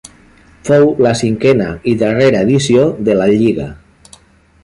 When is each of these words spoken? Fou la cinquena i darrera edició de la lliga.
Fou 0.69 0.87
la 1.07 1.11
cinquena 1.19 1.67
i 1.91 1.93
darrera 2.03 2.41
edició 2.47 2.87
de 3.09 3.17
la 3.23 3.31
lliga. 3.35 3.71